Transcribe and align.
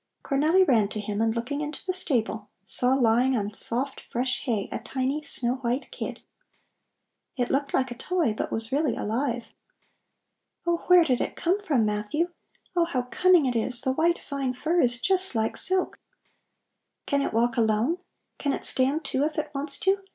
Cornelli 0.23 0.63
ran 0.67 0.87
to 0.87 0.99
him, 0.99 1.21
and 1.21 1.35
looking 1.35 1.61
into 1.61 1.85
the 1.85 1.93
stable, 1.93 2.49
saw 2.65 2.95
lying 2.95 3.37
on 3.37 3.53
soft 3.53 4.01
fresh 4.09 4.41
hay 4.45 4.67
a 4.71 4.79
tiny, 4.79 5.21
snow 5.21 5.57
white 5.57 5.91
kid. 5.91 6.23
It 7.37 7.51
looked 7.51 7.71
like 7.71 7.91
a 7.91 7.95
toy, 7.95 8.33
but 8.33 8.51
was 8.51 8.71
really 8.71 8.95
alive. 8.95 9.43
"Oh, 10.65 10.77
where 10.87 11.03
did 11.03 11.21
it 11.21 11.35
come 11.35 11.59
from, 11.59 11.85
Matthew? 11.85 12.31
Oh, 12.75 12.85
how 12.85 13.03
cunning 13.11 13.45
it 13.45 13.55
is! 13.55 13.79
The 13.81 13.93
white 13.93 14.17
fine 14.17 14.55
fur 14.55 14.79
is 14.79 14.99
just 14.99 15.35
like 15.35 15.55
silk! 15.55 15.99
Can 17.05 17.21
it 17.21 17.31
walk 17.31 17.55
alone? 17.55 17.99
Can 18.39 18.53
it 18.53 18.65
stand, 18.65 19.03
too, 19.03 19.23
if 19.23 19.37
it 19.37 19.51
wants 19.53 19.77
to? 19.81 20.01